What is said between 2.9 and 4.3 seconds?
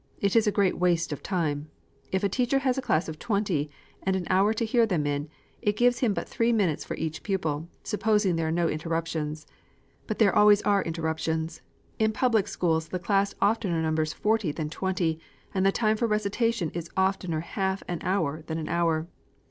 of twenty, and an